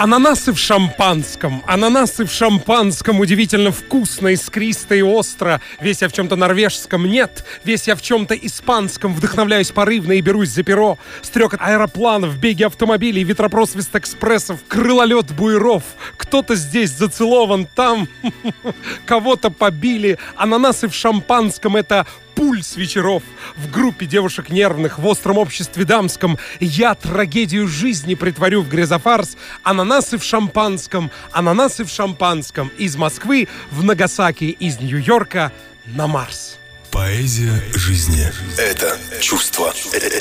[0.00, 1.62] Ананасы в шампанском.
[1.66, 5.60] Ананасы в шампанском удивительно вкусно, искристо и остро.
[5.78, 7.04] Весь я в чем-то норвежском.
[7.04, 9.12] Нет, весь я в чем-то испанском.
[9.12, 10.96] Вдохновляюсь порывно и берусь за перо.
[11.20, 15.82] Стрекот аэропланов, беги автомобилей, ветропросвист экспрессов, крылолет буеров.
[16.16, 18.08] Кто-то здесь зацелован, там
[19.04, 20.16] кого-то побили.
[20.34, 23.22] Ананасы в шампанском— это пульс вечеров
[23.56, 26.38] в группе девушек нервных, в остром обществе дамском.
[26.60, 29.36] Я трагедию жизни притворю в грезофарс.
[29.62, 32.70] Ананасы в шампанском, ананасы в шампанском.
[32.78, 35.52] Из Москвы в Нагасаки, из Нью-Йорка
[35.86, 36.58] на Марс.
[36.90, 38.26] Поэзия жизни–
[38.58, 39.72] это чувство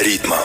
[0.01, 0.37] ритма.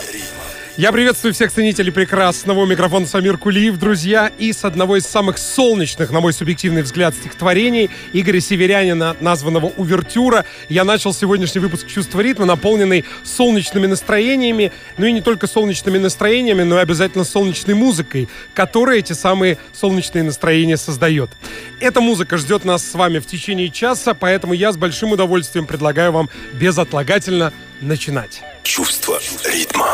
[0.76, 2.66] Я приветствую всех ценителей прекрасного.
[2.66, 4.32] Микрофона Самир Кулиев, друзья.
[4.38, 10.44] И с одного из самых солнечных, на мой субъективный взгляд, стихотворений Игоря Северянина, названного «Увертюра»,
[10.68, 14.72] я начал сегодняшний выпуск «Чувство ритма», наполненный солнечными настроениями.
[14.98, 20.24] Ну и не только солнечными настроениями, но и обязательно солнечной музыкой, которая эти самые солнечные
[20.24, 21.30] настроения создает.
[21.78, 26.10] Эта музыка ждет нас с вами в течение часа, поэтому я с большим удовольствием предлагаю
[26.10, 28.42] вам безотлагательно начинать.
[28.64, 29.93] Чувство ритма.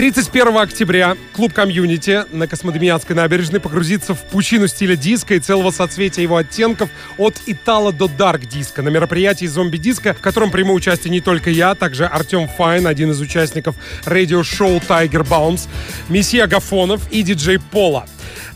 [0.00, 6.22] 31 октября клуб «Комьюнити» на Космодемьянской набережной погрузится в пучину стиля диска и целого соцветия
[6.22, 11.20] его оттенков от итало до дарк диска на мероприятии зомби-диска, в котором приму участие не
[11.20, 15.68] только я, а также Артем Файн, один из участников радиошоу «Tiger Bounce»,
[16.08, 18.06] месье Агафонов и диджей Пола.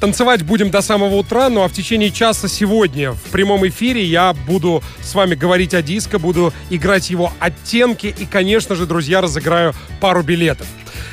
[0.01, 4.33] Танцевать будем до самого утра, ну а в течение часа сегодня в прямом эфире я
[4.33, 9.75] буду с вами говорить о диско, буду играть его оттенки и, конечно же, друзья, разыграю
[10.01, 10.67] пару билетов.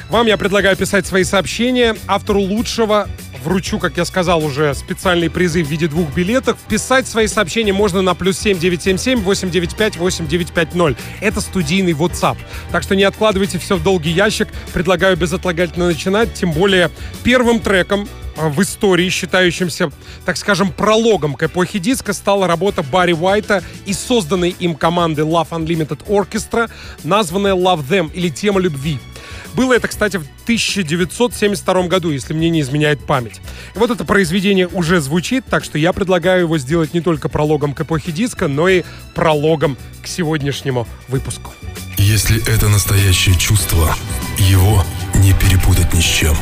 [0.10, 1.96] Вам я предлагаю писать свои сообщения.
[2.08, 3.08] Автору лучшего
[3.44, 6.58] вручу, как я сказал, уже специальные призы в виде двух билетов.
[6.68, 10.98] Писать свои сообщения можно на плюс 7977 895 8950.
[11.22, 12.38] Это студийный WhatsApp.
[12.72, 14.48] Так что не откладывайте все в долгий ящик.
[14.74, 16.34] Предлагаю безотлагательно начинать.
[16.34, 16.92] Тем более
[17.24, 19.92] первым треком в истории, считающимся,
[20.26, 25.50] так скажем, прологом к эпохе диска, стала работа Барри Уайта и созданной им команды Love
[25.50, 26.70] Unlimited Orchestra,
[27.04, 29.00] названная Love Them или Тема любви.
[29.54, 33.42] Было это, кстати, в 1972 году, если мне не изменяет память.
[33.76, 37.74] И вот это произведение уже звучит, так что я предлагаю его сделать не только прологом
[37.74, 41.52] к эпохе диска, но и прологом к сегодняшнему выпуску.
[41.98, 43.96] Если это настоящее чувство,
[44.38, 44.84] его
[45.16, 46.36] не перепутать ни с чем.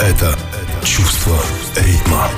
[0.00, 0.38] Это
[0.84, 1.38] чувство
[1.76, 2.30] ритма.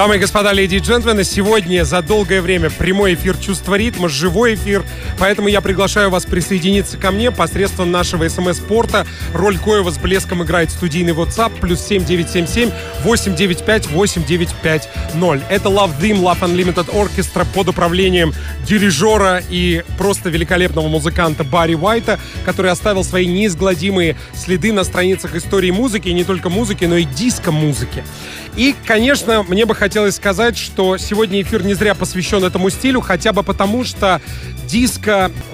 [0.00, 4.54] Дамы и господа, леди и джентльмены, сегодня за долгое время прямой эфир «Чувство ритма», живой
[4.54, 4.82] эфир,
[5.20, 10.70] поэтому я приглашаю вас присоединиться ко мне посредством нашего смс-порта, роль коего с блеском играет
[10.70, 12.70] студийный WhatsApp, плюс 7977
[13.04, 14.88] 895 8950.
[15.50, 18.32] Это Love Theme, Love Unlimited Orchestra под управлением
[18.66, 25.70] дирижера и просто великолепного музыканта Барри Уайта, который оставил свои неизгладимые следы на страницах истории
[25.70, 28.04] музыки, и не только музыки, но и диско-музыки.
[28.56, 33.32] И, конечно, мне бы хотелось сказать, что сегодня эфир не зря посвящен этому стилю, хотя
[33.32, 34.20] бы потому, что
[34.66, 35.09] диско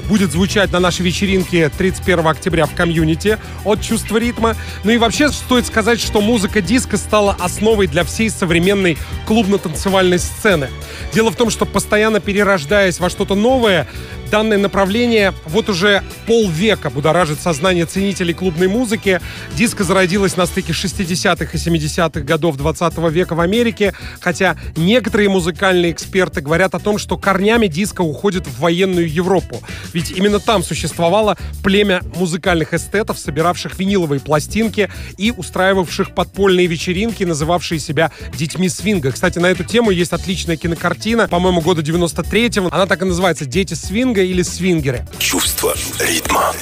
[0.09, 4.55] будет звучать на нашей вечеринке 31 октября в комьюнити от «Чувства ритма».
[4.85, 10.69] Ну и вообще стоит сказать, что музыка диско стала основой для всей современной клубно-танцевальной сцены.
[11.13, 13.89] Дело в том, что постоянно перерождаясь во что-то новое,
[14.31, 19.21] Данное направление вот уже полвека будоражит сознание ценителей клубной музыки.
[19.55, 25.93] Диско зародилось на стыке 60-х и 70-х годов 20 века в Америке, хотя некоторые музыкальные
[25.93, 29.63] эксперты говорят о том, что корнями диско уходит в военную Европу.
[29.93, 37.79] Ведь именно там существовало племя музыкальных эстетов, собиравших виниловые пластинки и устраивавших подпольные вечеринки, называвшие
[37.79, 39.13] себя «Детьми свинга».
[39.13, 42.69] Кстати, на эту тему есть отличная кинокартина, по-моему, года 93-го.
[42.73, 45.05] Она так и называется «Дети свинга» свинга или свингеры.
[45.19, 46.53] Чувство ритма.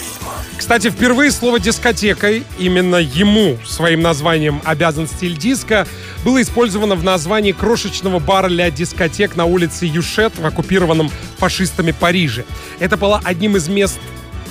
[0.56, 5.86] Кстати, впервые слово «дискотекой», именно ему своим названием обязан стиль диска,
[6.24, 12.44] было использовано в названии крошечного бара для дискотек на улице Юшет в оккупированном фашистами Париже.
[12.78, 13.98] Это было одним из мест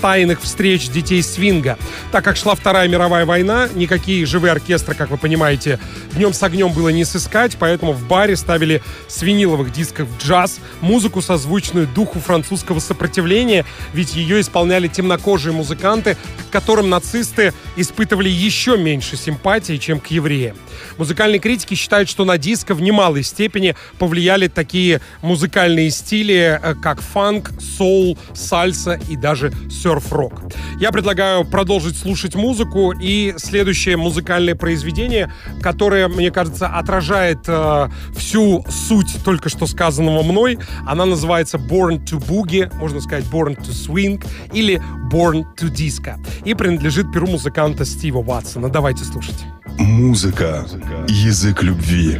[0.03, 1.77] тайных встреч детей свинга.
[2.11, 5.79] Так как шла Вторая мировая война, никакие живые оркестры, как вы понимаете,
[6.11, 11.21] днем с огнем было не сыскать, поэтому в баре ставили с виниловых дисков джаз, музыку,
[11.21, 13.63] созвучную духу французского сопротивления,
[13.93, 16.17] ведь ее исполняли темнокожие музыканты,
[16.49, 20.57] к которым нацисты испытывали еще меньше симпатии, чем к евреям.
[20.97, 27.01] Музыкальные критики считают, что на диско в немалой степени повлияли такие музыкальные стили, э, как
[27.01, 29.53] фанк, соул, сальса и даже
[29.93, 30.33] серф-рок.
[30.79, 35.31] Я предлагаю продолжить слушать музыку и следующее музыкальное произведение,
[35.61, 40.57] которое, мне кажется, отражает э, всю суть только что сказанного мной.
[40.87, 44.81] Она называется Born to Boogie, можно сказать Born to Swing или
[45.11, 46.15] Born to Disco
[46.45, 48.69] и принадлежит перу музыканта Стива Ватсона.
[48.69, 49.45] Давайте слушать.
[49.77, 50.65] Музыка—
[51.07, 52.19] язык любви.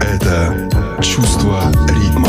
[0.00, 0.68] Это
[1.02, 2.28] чувство ритма.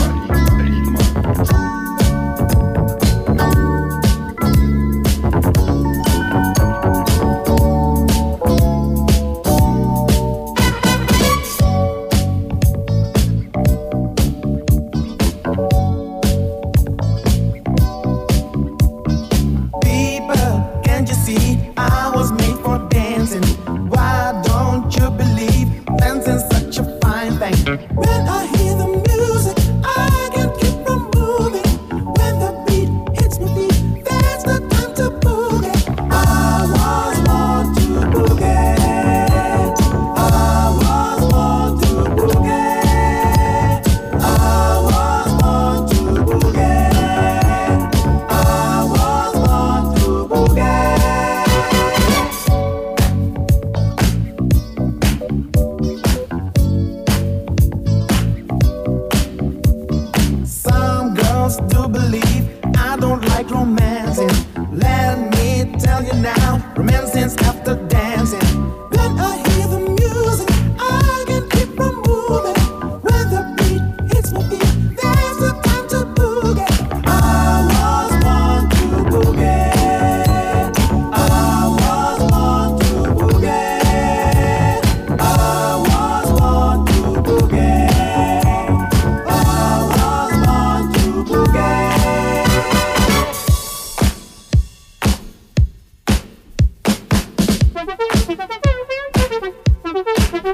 [98.32, 98.54] Thank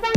[0.03, 0.14] you.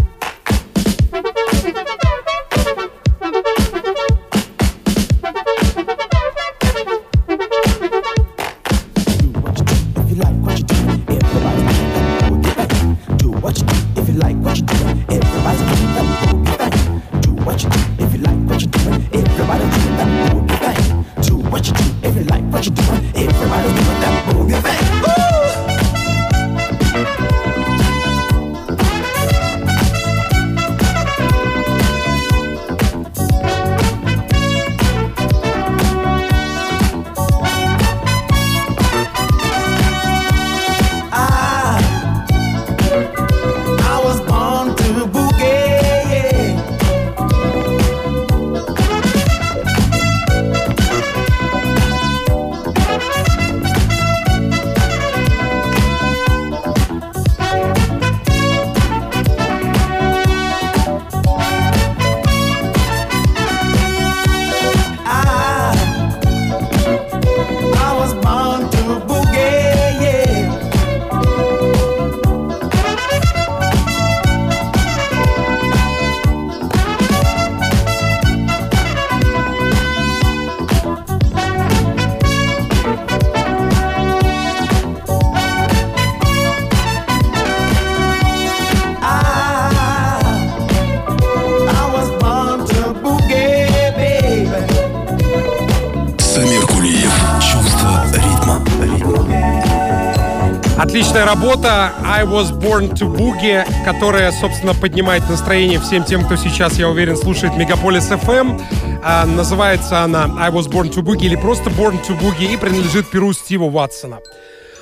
[100.78, 106.78] Отличная работа I Was Born to Boogie, которая, собственно, поднимает настроение всем тем, кто сейчас,
[106.78, 108.62] я уверен, слушает Мегаполис FM.
[109.02, 113.10] А, называется она I Was Born to Boogie или просто Born to Boogie и принадлежит
[113.10, 114.20] перу Стива Уатсона.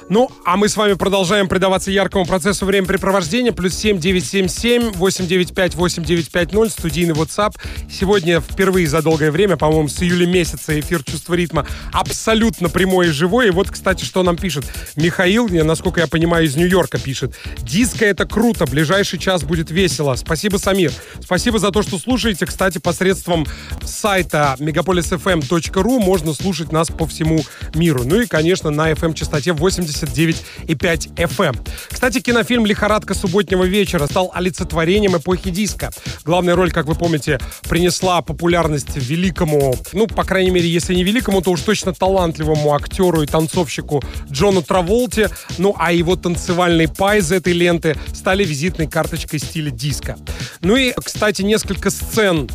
[0.09, 3.51] Ну, а мы с вами продолжаем предаваться яркому процессу времяпрепровождения.
[3.51, 7.57] Плюс 7 977 895 8950 студийный WhatsApp.
[7.91, 13.11] Сегодня впервые за долгое время, по-моему, с июля месяца эфир «Чувство ритма» абсолютно прямой и
[13.11, 13.49] живой.
[13.49, 17.35] И вот, кстати, что нам пишет Михаил, насколько я понимаю, из Нью-Йорка пишет.
[17.59, 20.15] Диско— это круто, ближайший час будет весело.
[20.15, 20.93] Спасибо, Самир.
[21.21, 22.47] Спасибо за то, что слушаете.
[22.47, 23.45] Кстати, посредством
[23.83, 27.41] сайта megapolisfm.ru можно слушать нас по всему
[27.75, 28.05] миру.
[28.05, 31.69] Ну и, конечно, на FM-частоте 80 89,5 FM.
[31.91, 35.91] Кстати, кинофильм «Лихорадка субботнего вечера» стал олицетворением эпохи диска.
[36.25, 37.39] Главная роль, как вы помните,
[37.69, 43.23] принесла популярность великому, ну, по крайней мере, если не великому, то уж точно талантливому актеру
[43.23, 45.31] и танцовщику Джону Траволте.
[45.59, 50.17] Ну, а его танцевальный пай из этой ленты стали визитной карточкой стиля диска.
[50.61, 52.49] Ну и, кстати, несколько сцен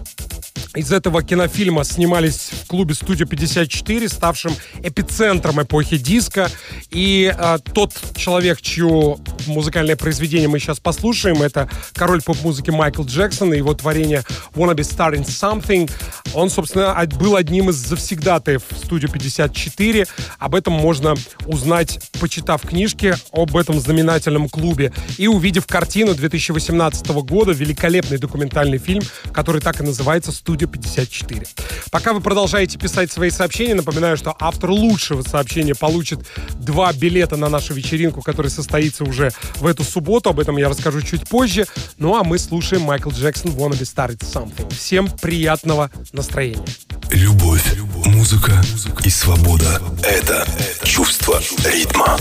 [0.75, 6.49] из этого кинофильма снимались в клубе «Студия 54», ставшим эпицентром эпохи диска.
[6.91, 13.53] И э, тот человек, чье музыкальное произведение мы сейчас послушаем, это король поп-музыки Майкл Джексон
[13.53, 14.23] и его творение
[14.55, 15.91] «Wanna be starting something».
[16.33, 20.07] Он, собственно, был одним из завсегдатаев «Студию 54».
[20.39, 21.15] Об этом можно
[21.47, 29.01] узнать, почитав книжки об этом знаменательном клубе и увидев картину 2018 года, великолепный документальный фильм,
[29.33, 31.47] который так и называется «Студия Студия 54.
[31.89, 36.19] Пока вы продолжаете писать свои сообщения, напоминаю, что автор лучшего сообщения получит
[36.59, 40.29] два билета на нашу вечеринку, которая состоится уже в эту субботу.
[40.29, 41.65] Об этом я расскажу чуть позже.
[41.97, 44.73] Ну а мы слушаем Майкл Джексон «Wanna be started something».
[44.73, 46.65] Всем приятного настроения.
[47.09, 47.65] Любовь,
[48.05, 48.61] музыка
[49.03, 50.45] и свобода— это
[50.83, 52.17] чувство ритма.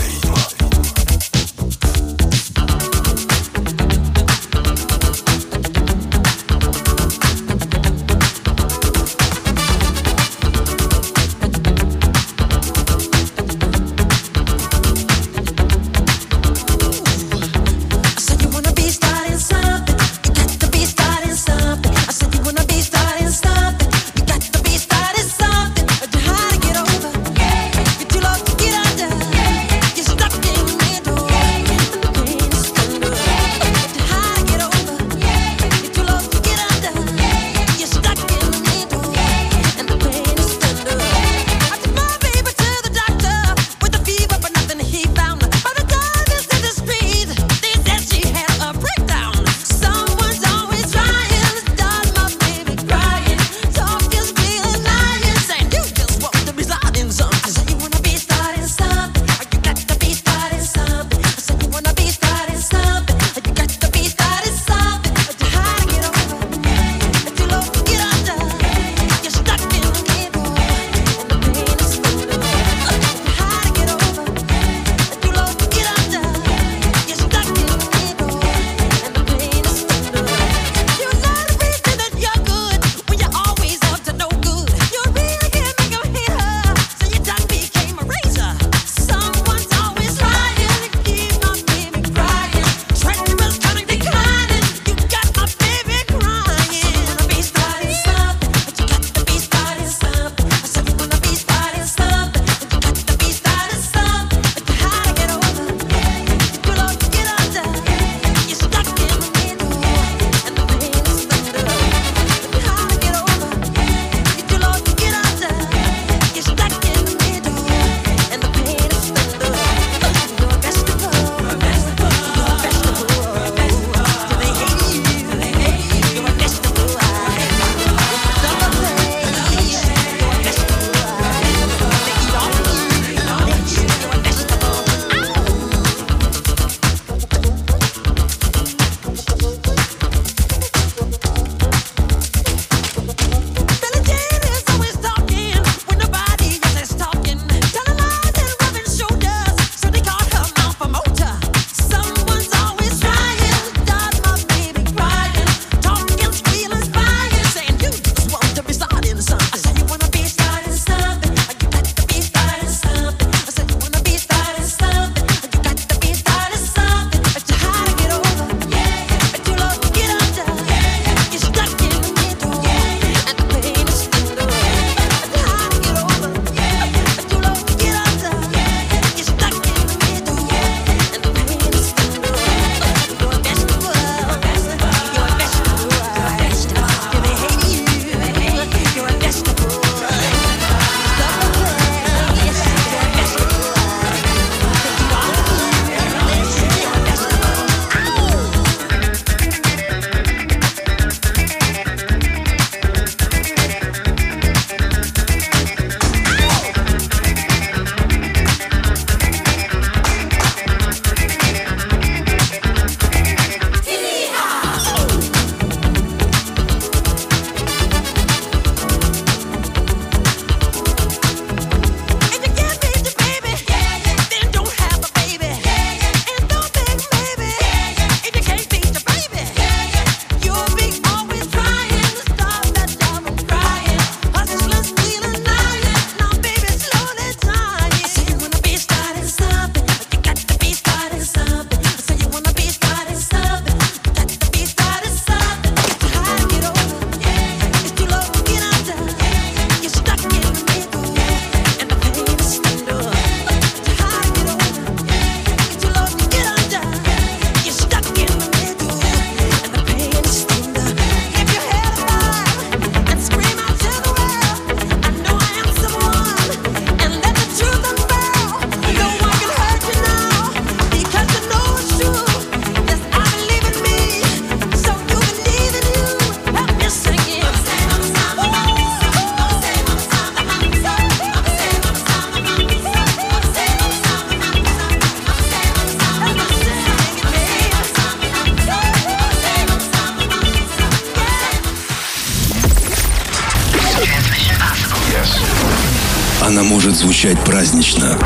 [296.51, 298.19] Она может звучать празднично.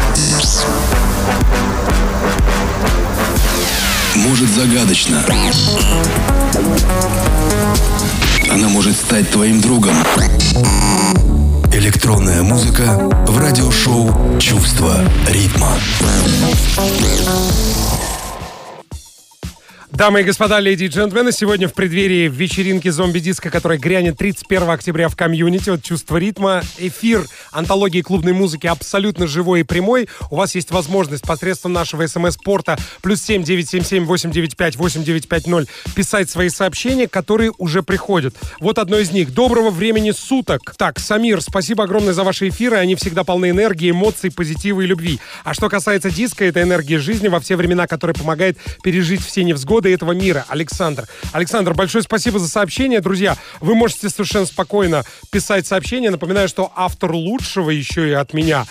[4.16, 5.24] Может загадочно.
[8.50, 9.96] Она может стать твоим другом.
[11.72, 15.78] Электронная музыка в радиошоу «Чувство ритма».
[19.96, 25.08] Дамы и господа, леди и джентльмены, сегодня в преддверии вечеринки зомби-диска, которая грянет 31 октября
[25.08, 30.10] в комьюнити, вот «Чувство ритма», эфир антологии клубной музыки абсолютно живой и прямой.
[30.30, 37.08] У вас есть возможность посредством нашего смс-порта плюс 7 977 895 8950 писать свои сообщения,
[37.08, 38.36] которые уже приходят.
[38.60, 39.34] Вот одно из них.
[39.34, 40.76] Доброго времени суток.
[40.78, 42.76] Так, Самир, спасибо огромное за ваши эфиры.
[42.76, 45.22] Они всегда полны энергии, эмоций, позитива и любви.
[45.46, 49.85] А что касается диска, это энергия жизни во все времена, которая помогает пережить все невзгоды
[49.86, 51.08] народа этого мира, Александр.
[51.32, 53.02] Александр, большое спасибо за сообщение.
[53.02, 56.10] Друзья, вы можете совершенно спокойно писать сообщения.
[56.10, 58.66] Напоминаю, что автор лучшего еще и от меня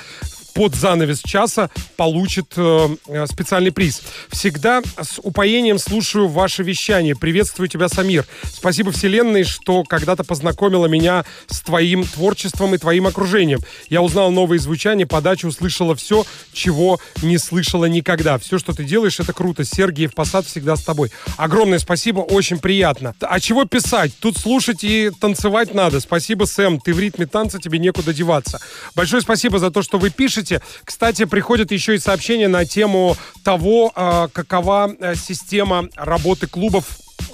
[0.54, 4.02] под занавес часа получит э, э, специальный приз.
[4.30, 7.16] Всегда с упоением слушаю ваше вещание.
[7.16, 8.24] Приветствую тебя, Самир.
[8.44, 13.58] Спасибо Вселенной, что когда-то познакомила меня с твоим творчеством и твоим окружением.
[13.88, 18.38] Я узнал новые звучания, подачу, услышала все, чего не слышала никогда.
[18.38, 19.64] Все, что ты делаешь, это круто.
[19.64, 21.10] Сергеев Посад всегда с тобой.
[21.36, 23.14] Огромное спасибо, очень приятно.
[23.20, 24.12] А чего писать?
[24.20, 25.98] Тут слушать и танцевать надо.
[25.98, 26.78] Спасибо, Сэм.
[26.78, 28.60] Ты в ритме танца, тебе некуда деваться.
[28.94, 30.60] Большое спасибо за то, что вы пишете пишете.
[30.84, 36.84] Кстати, приходят еще и сообщения на тему того, а, какова э, система работы клубов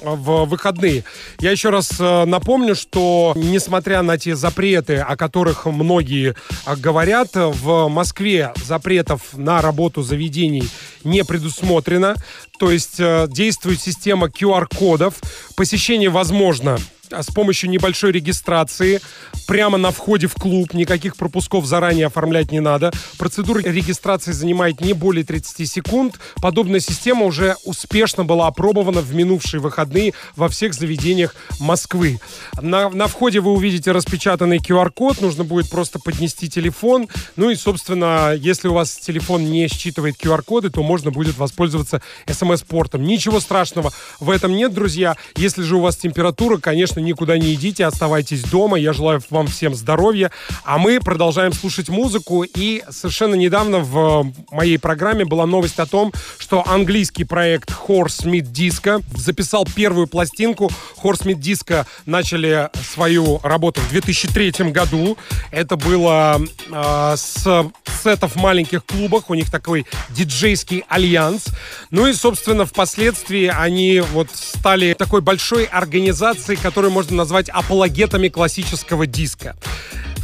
[0.03, 1.05] в выходные.
[1.41, 6.35] Я еще раз э, напомню, что несмотря на те запреты, о которых многие
[6.67, 10.69] э, говорят, в Москве запретов на работу заведений
[11.05, 12.15] не предусмотрено.
[12.59, 15.15] То есть действует система QR-кодов.
[15.57, 16.79] Посещение возможно
[17.13, 19.01] с помощью небольшой регистрации
[19.47, 20.75] прямо на входе в клуб.
[20.75, 22.93] Никаких пропусков заранее оформлять не надо.
[23.19, 26.19] Процедура регистрации занимает не более 30 секунд.
[26.41, 32.21] Подобная система уже успешно была опробована в минувшие выходные во всех заведениях Москвы.
[32.61, 35.21] На, на входе вы увидите распечатанный QR-код.
[35.21, 37.09] Нужно будет просто поднести телефон.
[37.37, 43.03] Ну и, собственно, если у вас телефон не считывает QR-коды, то можно будет воспользоваться смс-портом.
[43.03, 45.17] Ничего страшного в этом нет, друзья.
[45.37, 48.79] Если же у вас температура, конечно, конечно, никуда не идите, оставайтесь дома.
[48.79, 50.31] Я желаю вам всем здоровья.
[50.65, 52.45] А мы продолжаем слушать музыку.
[52.45, 58.53] И совершенно недавно в моей программе была новость о том, что английский проект Horse Meat
[58.53, 60.71] Disco записал первую пластинку.
[61.03, 65.17] Horse Meat Disco начали свою работу в 2003 году.
[65.51, 67.71] Это было э, с
[68.03, 69.31] сетов в маленьких клубах.
[69.31, 71.47] У них такой диджейский альянс.
[71.91, 78.29] Ну и, собственно, впоследствии они вот стали такой большой организацией, которая которые можно назвать апологетами
[78.29, 79.55] классического диска.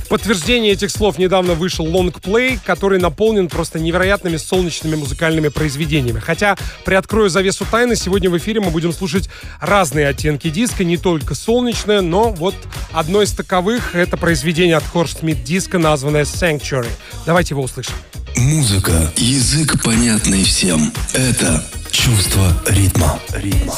[0.05, 6.21] В подтверждение этих слов недавно вышел лонгплей, который наполнен просто невероятными солнечными музыкальными произведениями.
[6.21, 9.29] Хотя, приоткрою завесу тайны, сегодня в эфире мы будем слушать
[9.61, 12.55] разные оттенки диска, не только солнечное, но вот
[12.93, 16.91] одно из таковых— это произведение от Smith диска, названное Sanctuary.
[17.27, 17.95] Давайте его услышим.
[18.37, 20.93] Музыка, язык понятный всем.
[21.15, 23.19] Это чувство ритма.
[23.33, 23.75] ритма.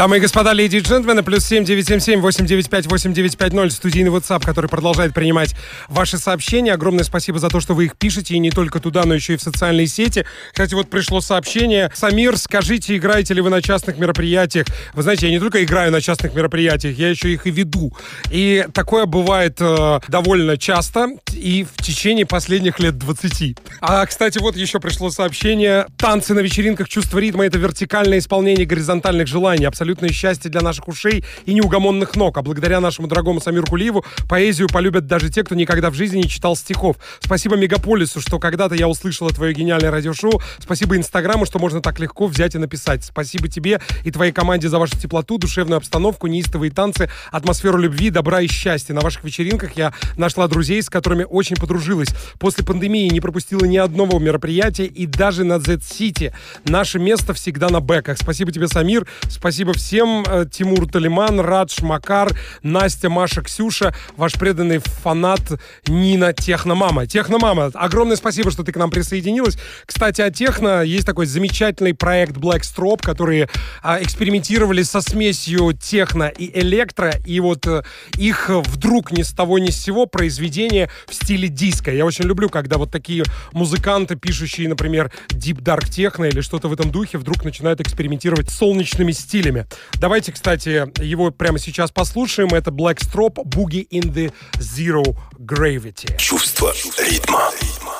[0.00, 5.12] Дамы и господа, леди и джентльмены, плюс 7 977 895 8950 студийный WhatsApp, который продолжает
[5.12, 5.54] принимать
[5.88, 6.72] ваши сообщения.
[6.72, 9.36] Огромное спасибо за то, что вы их пишете, и не только туда, но еще и
[9.36, 10.24] в социальные сети.
[10.52, 11.90] Кстати, вот пришло сообщение.
[11.94, 14.68] Самир, скажите, играете ли вы на частных мероприятиях?
[14.94, 17.92] Вы знаете, я не только играю на частных мероприятиях, я еще их и веду.
[18.30, 23.58] И такое бывает э, довольно часто и в течение последних лет 20.
[23.82, 25.84] А, кстати, вот еще пришло сообщение.
[25.98, 31.24] Танцы на вечеринках, чувство ритма— это вертикальное исполнение горизонтальных желаний абсолютное счастье для наших ушей
[31.46, 32.38] и неугомонных ног.
[32.38, 36.28] А благодаря нашему дорогому Самиру Кулиеву поэзию полюбят даже те, кто никогда в жизни не
[36.28, 36.96] читал стихов.
[37.18, 40.40] Спасибо Мегаполису, что когда-то я услышала твое гениальное радиошоу.
[40.58, 43.04] Спасибо Инстаграму, что можно так легко взять и написать.
[43.04, 48.42] Спасибо тебе и твоей команде за вашу теплоту, душевную обстановку, неистовые танцы, атмосферу любви, добра
[48.42, 48.94] и счастья.
[48.94, 52.10] На ваших вечеринках я нашла друзей, с которыми очень подружилась.
[52.38, 56.32] После пандемии не пропустила ни одного мероприятия и даже на Z-City.
[56.64, 58.18] Наше место всегда на бэках.
[58.18, 59.06] Спасибо тебе, Самир.
[59.28, 60.24] Спасибо всем.
[60.28, 62.30] Э, Тимур Талиман, Радж Макар,
[62.62, 65.40] Настя, Маша, Ксюша, ваш преданный фанат
[65.88, 67.06] Нина Техномама.
[67.06, 69.56] Техномама, огромное спасибо, что ты к нам присоединилась.
[69.86, 73.48] Кстати, о Техно есть такой замечательный проект Black Strop, которые
[73.82, 77.82] а, экспериментировали со смесью техно и электро, и вот а,
[78.18, 81.90] их вдруг ни с того ни с сего произведение в стиле диска.
[81.90, 86.72] Я очень люблю, когда вот такие музыканты, пишущие, например, Deep Dark Techno или что-то в
[86.72, 89.66] этом духе, вдруг начинают экспериментировать с солнечными стилями.
[89.94, 92.48] Давайте, кстати, его прямо сейчас послушаем.
[92.48, 96.16] Это Black Strop Boogie in the Zero Gravity.
[96.16, 97.50] Чувство ритма.
[97.60, 97.94] ритма.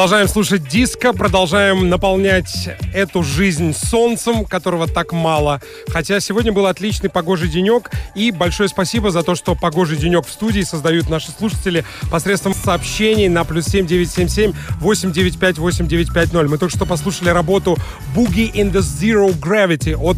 [0.00, 5.60] Продолжаем слушать диско, продолжаем наполнять эту жизнь солнцем, которого так мало.
[5.88, 7.90] Хотя сегодня был отличный погожий денек.
[8.14, 13.28] И большое спасибо за то, что погожий денек в студии создают наши слушатели посредством сообщений
[13.28, 16.48] на плюс 7977 895 8950.
[16.48, 17.76] Мы только что послушали работу
[18.16, 20.16] Boogie in the Zero Gravity от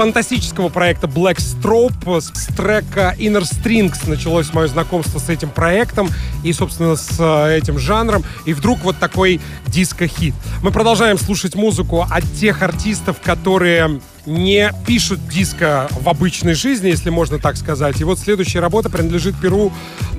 [0.00, 6.08] фантастического проекта Black Strobe с трека Inner Strings началось мое знакомство с этим проектом
[6.42, 8.24] и, собственно, с э, этим жанром.
[8.46, 10.32] И вдруг вот такой диско-хит.
[10.62, 17.10] Мы продолжаем слушать музыку от тех артистов, которые не пишут диско в обычной жизни, если
[17.10, 18.00] можно так сказать.
[18.00, 19.72] И вот следующая работа принадлежит перу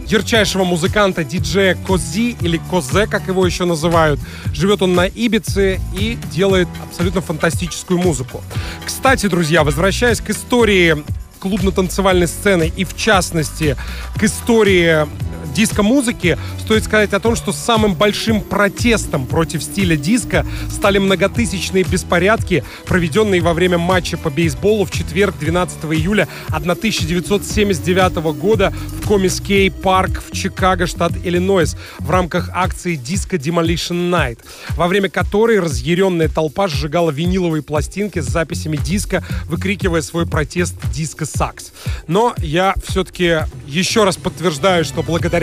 [0.07, 4.19] ярчайшего музыканта, диджея Кози или Козе, как его еще называют.
[4.53, 8.43] Живет он на Ибице и делает абсолютно фантастическую музыку.
[8.85, 11.03] Кстати, друзья, возвращаясь к истории
[11.39, 13.75] клубно-танцевальной сцены и, в частности,
[14.15, 15.07] к истории
[15.53, 22.63] диско-музыки, стоит сказать о том, что самым большим протестом против стиля диско стали многотысячные беспорядки,
[22.85, 30.23] проведенные во время матча по бейсболу в четверг 12 июля 1979 года в Комискей парк
[30.25, 34.39] в Чикаго, штат Иллинойс, в рамках акции Disco Demolition Night,
[34.71, 41.25] во время которой разъяренная толпа сжигала виниловые пластинки с записями диска, выкрикивая свой протест «Диско
[41.25, 41.71] Сакс».
[42.07, 45.40] Но я все-таки еще раз подтверждаю, что благодаря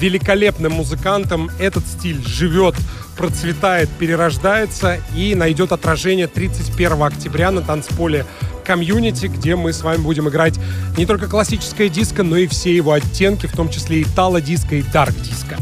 [0.00, 2.74] великолепным музыкантам этот стиль живет,
[3.16, 8.24] процветает, перерождается и найдет отражение 31 октября на танцполе
[8.64, 10.54] комьюнити, где мы с вами будем играть
[10.96, 14.82] не только классическое диско, но и все его оттенки, в том числе и тало-диско, и
[14.82, 15.56] дарк-диско.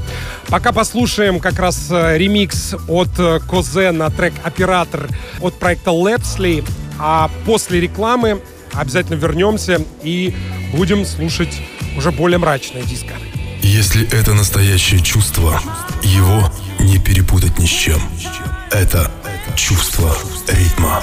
[0.49, 5.09] Пока послушаем как раз э, ремикс от э, Козе на трек «Оператор»
[5.41, 6.64] от проекта Lepsley,
[6.99, 8.41] а после рекламы
[8.73, 10.35] обязательно вернемся и
[10.73, 11.61] будем слушать
[11.97, 13.14] уже более мрачное диско.
[13.62, 15.61] Если это настоящее чувство,
[16.02, 16.50] его
[16.81, 18.00] не перепутать ни с чем.
[18.71, 19.11] Это
[19.56, 20.17] чувство
[20.48, 21.00] ритма.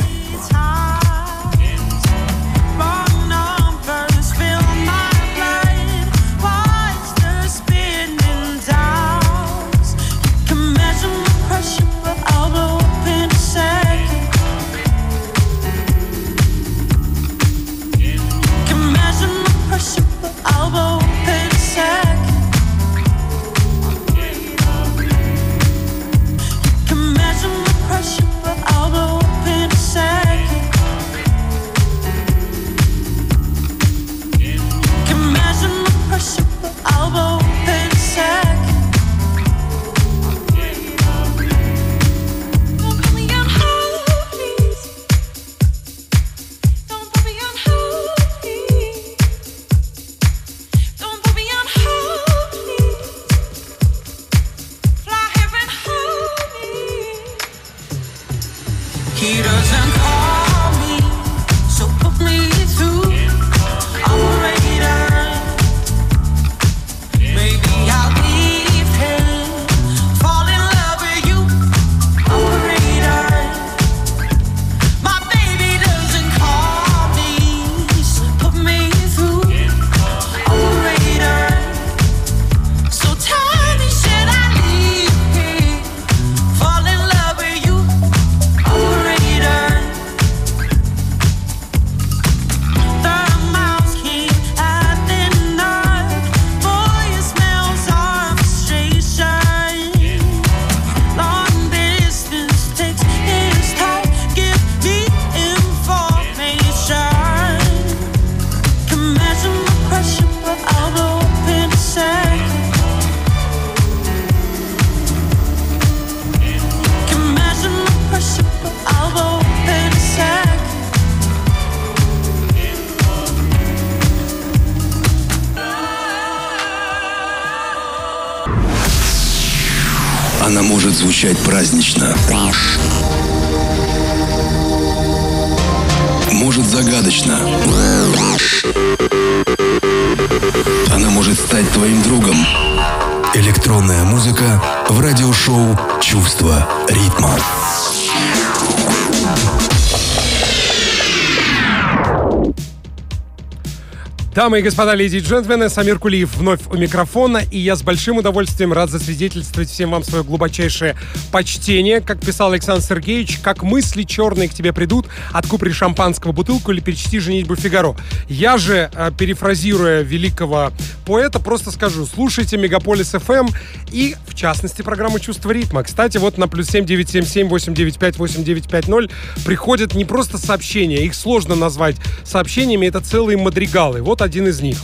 [154.36, 158.18] Дамы и господа, леди и джентльмены, Самир Кулиев вновь у микрофона, и я с большим
[158.18, 160.98] удовольствием рад засвидетельствовать всем вам свое глубочайшее
[161.32, 162.02] почтение.
[162.02, 167.20] Как писал Александр Сергеевич, как мысли черные к тебе придут, откупри шампанского бутылку или перечти
[167.20, 167.96] «Женитьбу Фигаро».
[168.28, 170.74] Я же, э, перефразируя великого
[171.06, 173.50] поэта, просто скажу, слушайте Мегаполис FM
[173.94, 175.82] и, в частности, программу «Чувство ритма».
[175.84, 182.88] Кстати, вот на плюс 7977 895 8950 приходят не просто сообщения, их сложно назвать сообщениями,
[182.88, 184.02] это целые мадригалы.
[184.02, 184.78] Вот один из них.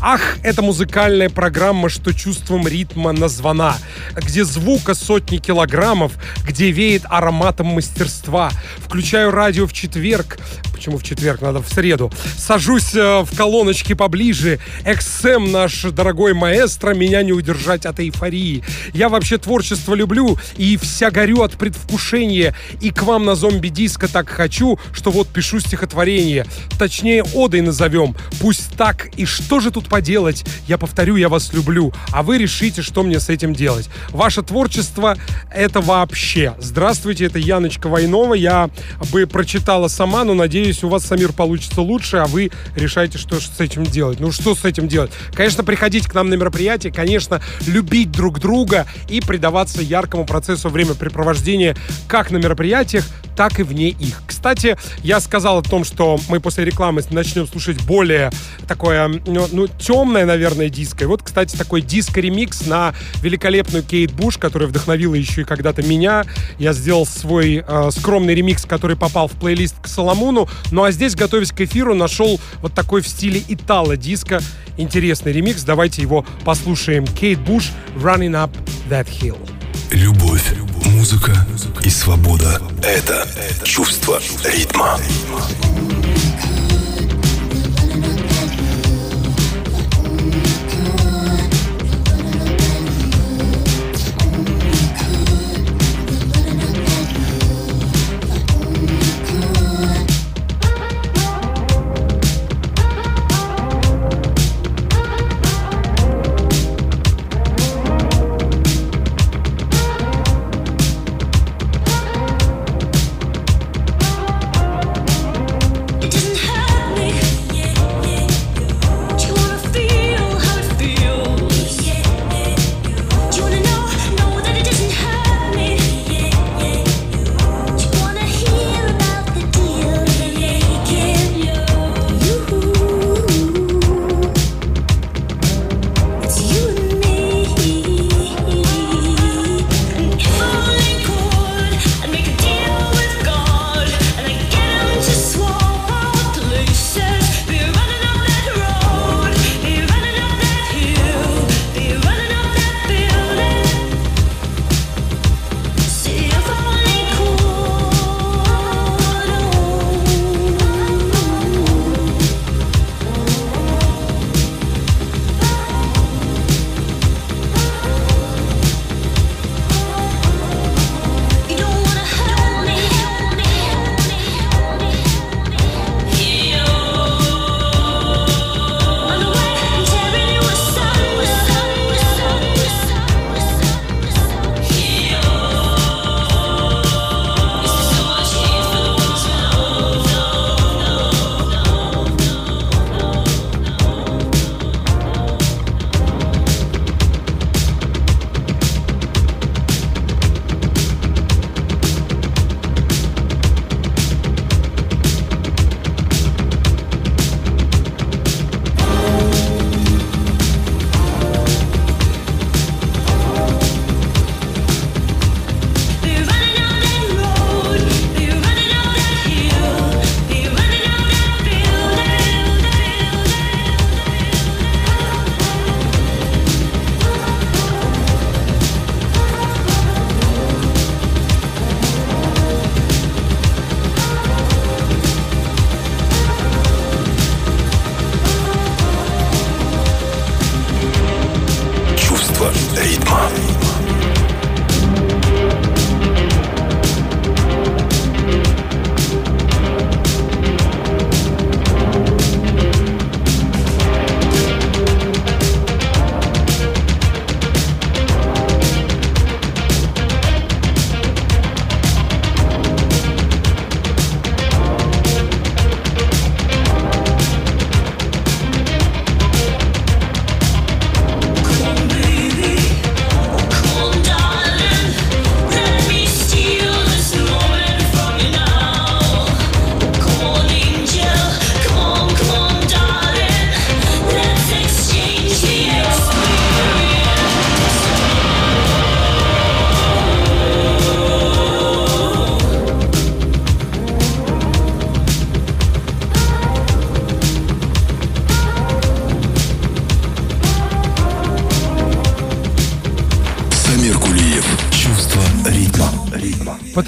[0.00, 3.76] Ах, это музыкальная программа, что чувством ритма названа,
[4.14, 6.12] где звука сотни килограммов,
[6.46, 8.50] где веет ароматом мастерства.
[8.78, 10.38] Включаю радио в четверг,
[10.84, 12.12] почему в четверг, надо в среду.
[12.36, 14.58] Сажусь э, в колоночки поближе.
[14.84, 18.62] XM, наш дорогой маэстро, меня не удержать от эйфории.
[18.92, 22.54] Я вообще творчество люблю и вся горю от предвкушения.
[22.82, 26.44] И к вам на зомби-диско так хочу, что вот пишу стихотворение.
[26.78, 28.14] Точнее, одой назовем.
[28.38, 29.08] Пусть так.
[29.16, 30.44] И что же тут поделать?
[30.68, 31.94] Я повторю, я вас люблю.
[32.12, 33.88] А вы решите, что мне с этим делать.
[34.10, 35.16] Ваше творчество—
[35.50, 36.52] это вообще.
[36.58, 38.34] Здравствуйте, это Яночка Войнова.
[38.34, 38.68] Я
[39.10, 43.40] бы прочитала сама, но надеюсь, надеюсь, у вас, Самир, получится лучше, а вы решаете, что
[43.40, 44.20] с этим делать.
[44.20, 45.10] Ну, что с этим делать?
[45.32, 51.76] Конечно, приходить к нам на мероприятие, конечно, любить друг друга и предаваться яркому процессу времяпрепровождения
[52.08, 53.04] как на мероприятиях,
[53.36, 54.22] так и вне их.
[54.26, 58.30] Кстати, я сказал о том, что мы после рекламы начнем слушать более
[58.66, 61.04] такое, ну, ну темное, наверное, диско.
[61.04, 66.24] И вот, кстати, такой диско-ремикс на великолепную Кейт Буш, которая вдохновила еще и когда-то меня.
[66.58, 70.48] Я сделал свой э, скромный ремикс, который попал в плейлист к Соломуну.
[70.70, 74.40] Ну а здесь, готовясь к эфиру, нашел вот такой в стиле итало-диско
[74.76, 75.62] интересный ремикс.
[75.62, 77.06] Давайте его послушаем.
[77.06, 78.50] Кейт Буш «Running Up
[78.88, 79.63] That Hill».
[79.94, 80.52] Любовь,
[80.86, 81.46] музыка
[81.84, 83.28] и свобода— это
[83.62, 84.98] чувство ритма.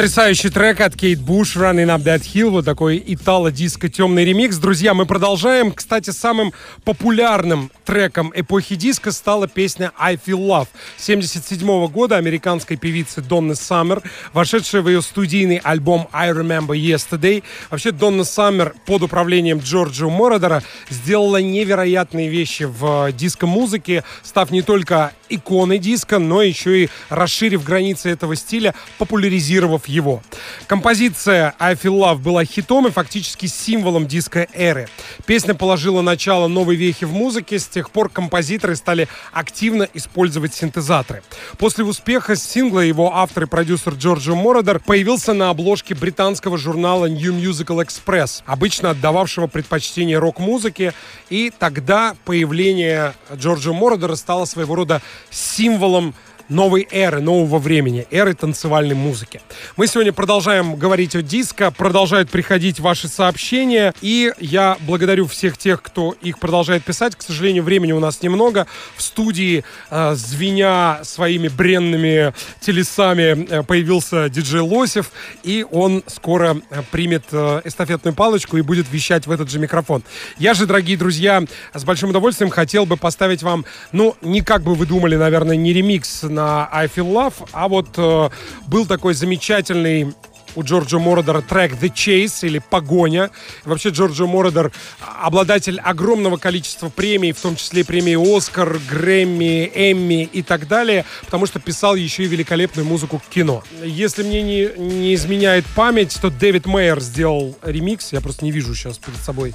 [0.07, 2.51] Потрясающий трек от Кейт Буш «Running Up That Hill».
[2.51, 4.57] Вот такой итало-диско темный ремикс.
[4.59, 5.73] Друзья, мы продолжаем.
[5.73, 6.53] Кстати, самым
[6.85, 10.67] популярным треком эпохи диска стала песня «I Feel Love»
[10.99, 17.45] 77 года американской певицы Донны Саммер, вошедшая в ее студийный альбом «I Remember Yesterday».
[17.71, 25.13] Вообще, Донна Саммер под управлением Джорджа Мородера сделала невероятные вещи в диско-музыке, став не только
[25.29, 30.23] иконой диска, но еще и расширив границы этого стиля, популяризировав его.
[30.67, 34.89] Композиция «I Feel Love» была хитом и фактически символом диско-эры.
[35.25, 41.23] Песня положила начало новой вехи в музыке, с тех пор композиторы стали активно использовать синтезаторы.
[41.59, 47.39] После успеха сингла его автор и продюсер Джорджо Мородер появился на обложке британского журнала New
[47.39, 50.95] Musical Express, обычно отдававшего предпочтение рок-музыке,
[51.29, 56.15] и тогда появление Джорджа Мородера стало своего рода символом
[56.49, 59.41] новой эры, нового времени, эры танцевальной музыки.
[59.77, 65.83] Мы сегодня продолжаем говорить о диско, продолжают приходить ваши сообщения, и я благодарю всех тех,
[65.83, 67.17] кто их продолжает писать.
[67.17, 68.67] К сожалению, времени у нас немного.
[68.97, 75.11] В студии, э, звеня своими бренными телесами, э, появился диджей Лосев,
[75.43, 80.03] и он скоро э, примет э, эстафетную палочку и будет вещать в этот же микрофон.
[80.39, 81.43] Я же, дорогие друзья,
[81.75, 85.73] с большим удовольствием хотел бы поставить вам, ну, не как бы вы думали, наверное, не
[85.73, 88.31] ремикс на I Feel Love, а вот э,
[88.69, 90.15] был такой замечательный
[90.55, 93.31] у Джорджа Мородера трек The Chase или Погоня.
[93.65, 94.73] Вообще Джорджа Мородер
[95.21, 101.47] обладатель огромного количества премий, в том числе премии Оскар, Грэмми, Эмми и так далее, потому
[101.47, 103.63] что писал еще и великолепную музыку к кино.
[103.85, 108.75] Если мне не, не изменяет память, то Дэвид Мейер сделал ремикс, я просто не вижу
[108.75, 109.55] сейчас перед собой.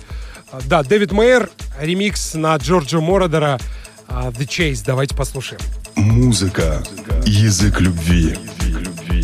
[0.65, 3.59] Да, Дэвид Мейер, ремикс на Джорджа Мородера
[4.07, 4.83] The Chase.
[4.85, 5.61] Давайте послушаем.
[5.95, 6.83] Музыка,
[7.25, 8.35] язык любви.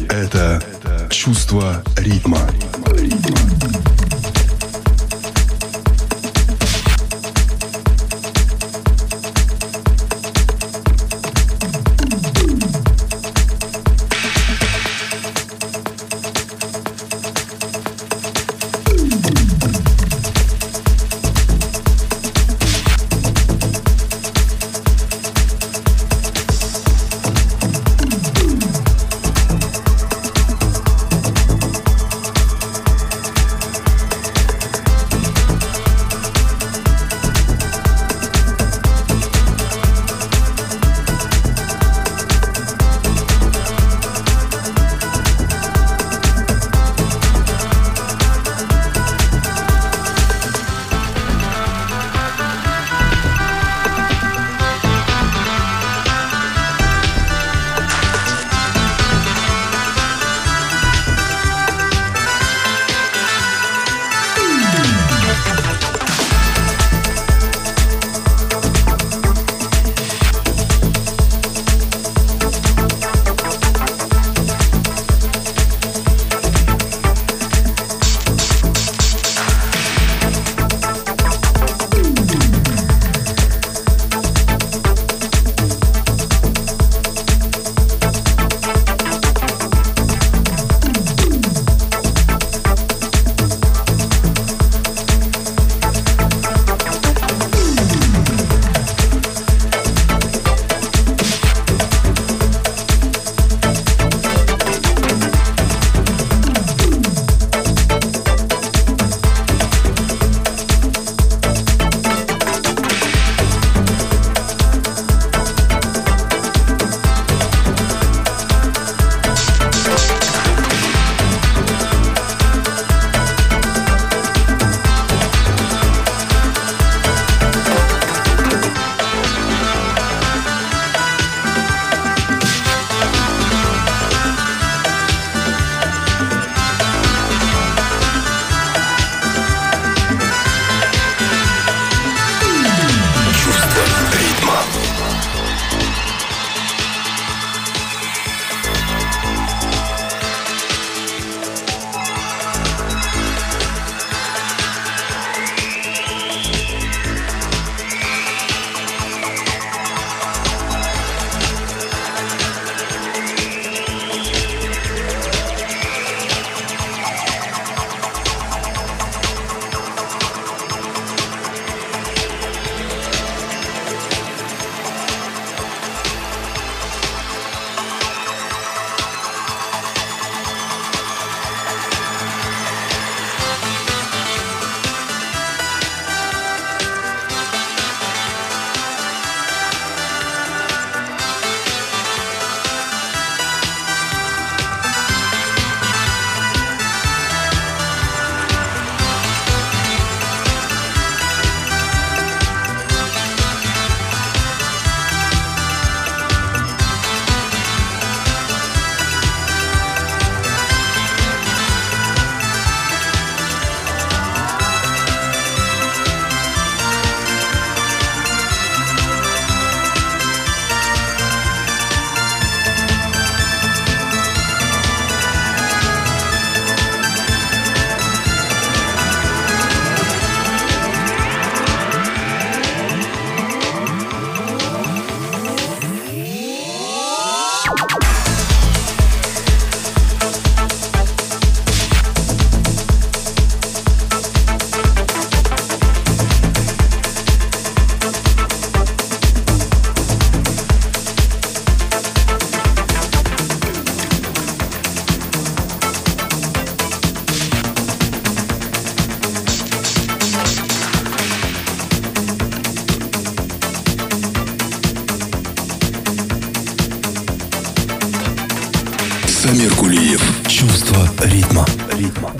[0.10, 0.62] Это
[1.10, 2.40] чувство ритма.
[2.88, 3.87] ритма.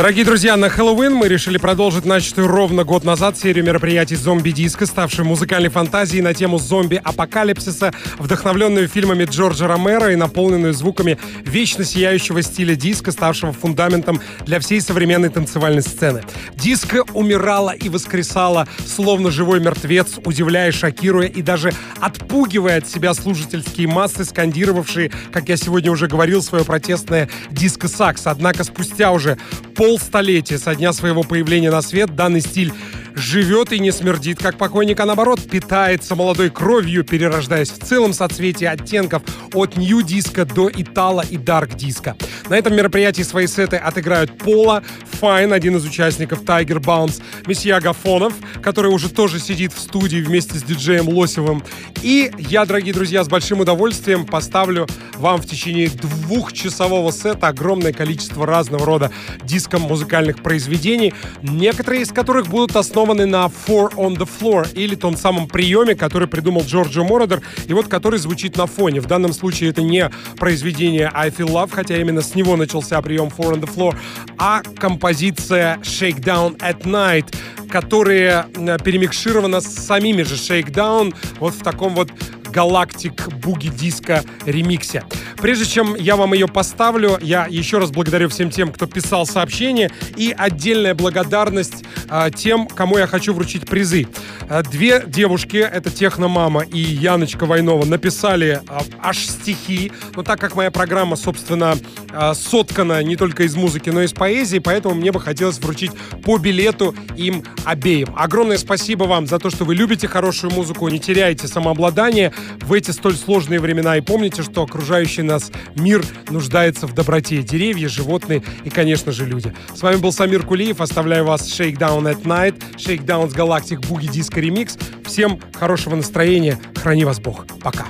[0.08, 5.26] Дорогие друзья, на Хэллоуин мы решили продолжить начатую ровно год назад серию мероприятий «Зомби-диско», ставшую
[5.26, 12.76] музыкальной фантазией на тему зомби-апокалипсиса, вдохновленную фильмами Джорджа Ромеро и наполненную звуками вечно сияющего стиля
[12.76, 16.24] диска, ставшего фундаментом для всей современной танцевальной сцены.
[16.56, 23.88] Диско умирала и воскресала, словно живой мертвец, удивляя, шокируя и даже отпугивая от себя слушательские
[23.88, 28.24] массы, скандировавшие, как я сегодня уже говорил, свое протестное диско-сакс.
[28.26, 29.38] Однако спустя уже
[29.76, 32.74] полстолетия со дня своего появления на свет данный стиль
[33.18, 38.66] живет и не смердит, как покойник, а наоборот, питается молодой кровью, перерождаясь в целом соцветии
[38.66, 42.16] оттенков от нью-диска до итала и дарк-диска.
[42.50, 44.84] На этом мероприятии свои сеты отыграют Пола,
[45.20, 50.60] Файн, один из участников Tiger Bounce, месье Агафонов, который уже тоже сидит в студии вместе
[50.60, 51.64] с диджеем Лосевым.
[52.04, 58.46] И я, дорогие друзья, с большим удовольствием поставлю вам в течение двухчасового сета огромное количество
[58.46, 59.12] разного рода
[59.44, 65.48] диско-музыкальных произведений, некоторые из которых будут основаны на Four on the Floor или том самом
[65.48, 69.00] приеме, который придумал Джорджо Мородер и вот который звучит на фоне.
[69.00, 73.28] В данном случае это не произведение I Feel Love, хотя именно с него начался прием
[73.28, 73.96] Four on the Floor,
[74.38, 77.34] а композиция Shakedown at Night,
[77.70, 82.12] которая э, перемикширована с самими же Shakedown вот в таком вот
[82.58, 85.04] галактик буги диска ремиксе.
[85.38, 89.92] Прежде чем я вам ее поставлю, я еще раз благодарю всем тем, кто писал сообщения,
[90.16, 94.08] и отдельная благодарность э, тем, кому я хочу вручить призы.
[94.50, 100.56] Э, две девушки, это Техномама и Яночка Войнова, написали э, аж стихи, но так как
[100.56, 101.76] моя программа, собственно,
[102.12, 105.92] э, соткана не только из музыки, но и из поэзии, поэтому мне бы хотелось вручить
[106.24, 108.16] по билету им обеим.
[108.18, 112.92] Огромное спасибо вам за то, что вы любите хорошую музыку, не теряете самообладание в эти
[112.92, 117.42] столь сложные времена и помните, что окружающий нас мир нуждается в доброте.
[117.42, 119.54] Деревья, животные и, конечно же, люди.
[119.76, 120.82] С вами был Самир Кулиев.
[120.82, 124.80] Оставляю вас Shakedown at Night, Shakedown с Galactic Boogie Disco Remix.
[125.06, 126.60] Всем хорошего настроения.
[126.76, 127.46] Храни вас Бог.
[127.62, 127.86] Пока.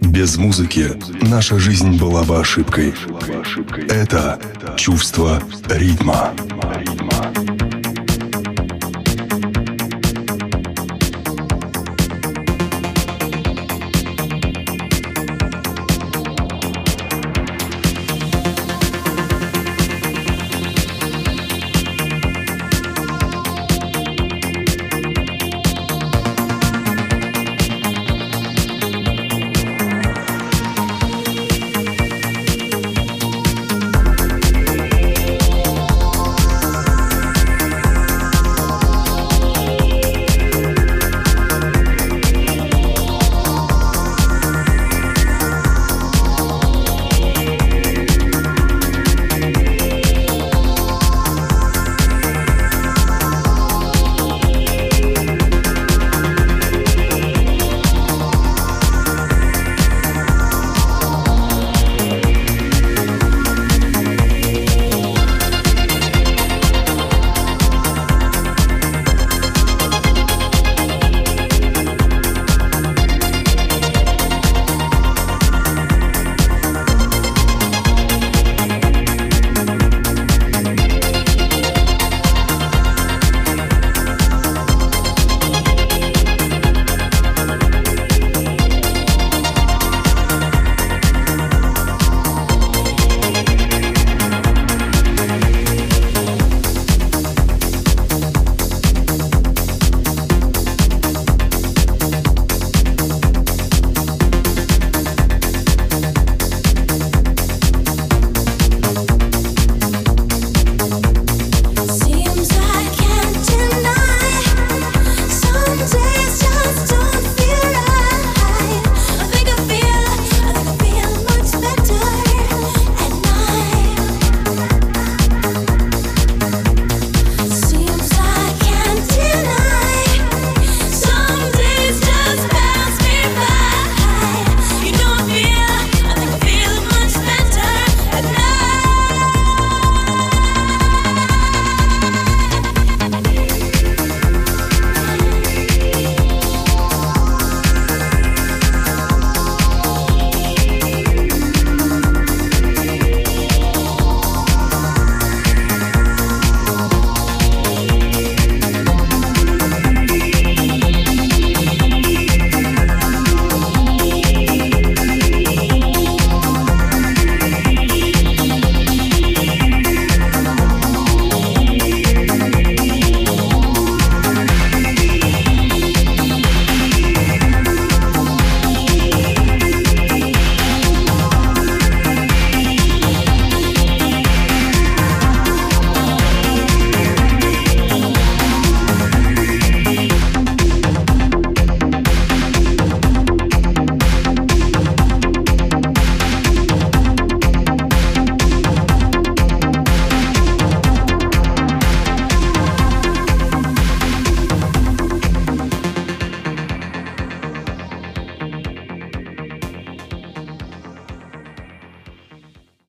[0.00, 0.92] Без музыки
[1.22, 2.94] наша жизнь была бы ошибкой.
[3.88, 4.38] Это
[4.76, 6.32] чувство ритма.
[6.78, 7.63] ритма.